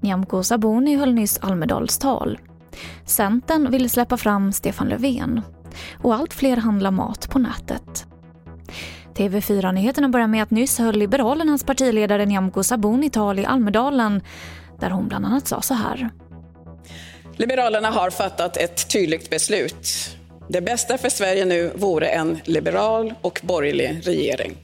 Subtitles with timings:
[0.00, 2.38] Nyamko Sabuni höll nyss Almedalstal.
[3.06, 5.40] Centern vill släppa fram Stefan Löfven.
[6.02, 8.06] Och allt fler handlar mat på nätet.
[9.14, 14.22] TV4-nyheterna börjar med att nyss höll Liberalernas partiledare Nyamko Sabuni tal i Almedalen
[14.80, 16.10] där hon bland annat sa så här.
[17.36, 20.17] Liberalerna har fattat ett tydligt beslut.
[20.48, 24.56] Det bästa för Sverige nu vore en liberal och borgerlig regering.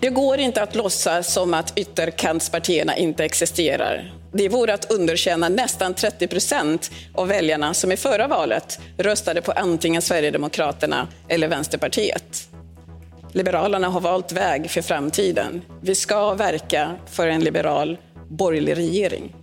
[0.00, 4.14] Det går inte att låtsas som att ytterkantspartierna inte existerar.
[4.32, 9.52] Det vore att underkänna nästan 30 procent av väljarna som i förra valet röstade på
[9.52, 12.48] antingen Sverigedemokraterna eller Vänsterpartiet.
[13.32, 15.62] Liberalerna har valt väg för framtiden.
[15.80, 19.34] Vi ska verka för en liberal borgerlig regering.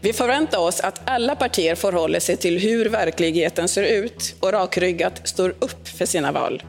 [0.00, 5.28] Vi förväntar oss att alla partier förhåller sig till hur verkligheten ser ut och rakryggat
[5.28, 6.62] står upp för sina val.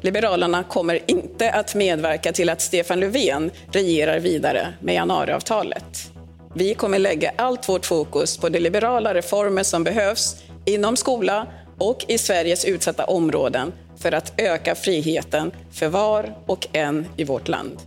[0.00, 6.12] Liberalerna kommer inte att medverka till att Stefan Löfven regerar vidare med januariavtalet.
[6.54, 11.46] Vi kommer lägga allt vårt fokus på de liberala reformer som behövs inom skola
[11.78, 17.48] och i Sveriges utsatta områden för att öka friheten för var och en i vårt
[17.48, 17.78] land.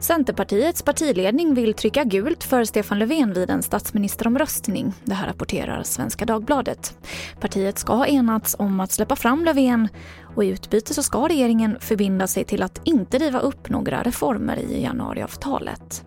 [0.00, 4.92] Centerpartiets partiledning vill trycka gult för Stefan Löfven vid en statsministeromröstning.
[5.04, 6.98] Det här rapporterar Svenska Dagbladet.
[7.40, 9.88] Partiet ska ha enats om att släppa fram Löfven
[10.36, 14.56] och i utbyte så ska regeringen förbinda sig till att inte riva upp några reformer
[14.56, 16.04] i januariavtalet.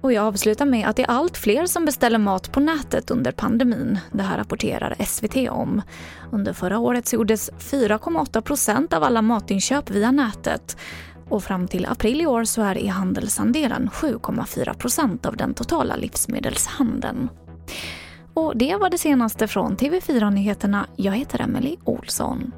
[0.00, 3.32] Och jag avslutar med att det är allt fler som beställer mat på nätet under
[3.32, 3.98] pandemin.
[4.12, 5.82] Det här rapporterar SVT om.
[6.32, 10.76] Under förra året så gjordes 4,8 procent av alla matinköp via nätet.
[11.28, 17.28] Och fram till april i år så är e-handelsandelen 7,4 procent av den totala livsmedelshandeln.
[18.34, 20.86] Och det var det senaste från TV4 Nyheterna.
[20.96, 22.52] Jag heter Emily Olsson.